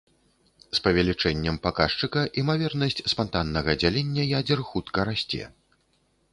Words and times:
З 0.77 0.79
павелічэннем 0.85 1.59
паказчыка 1.65 2.23
імавернасць 2.43 3.03
спантаннага 3.15 3.79
дзялення 3.83 4.29
ядзер 4.39 4.67
хутка 4.71 4.99
расце. 5.15 5.43